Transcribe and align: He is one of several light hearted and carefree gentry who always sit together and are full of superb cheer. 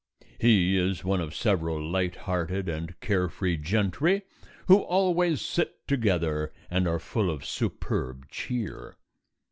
He 0.39 0.77
is 0.77 1.03
one 1.05 1.21
of 1.21 1.35
several 1.35 1.79
light 1.79 2.15
hearted 2.15 2.67
and 2.67 2.99
carefree 3.01 3.57
gentry 3.57 4.23
who 4.67 4.77
always 4.79 5.41
sit 5.41 5.87
together 5.87 6.51
and 6.71 6.87
are 6.87 6.97
full 6.97 7.29
of 7.29 7.45
superb 7.45 8.27
cheer. 8.31 8.97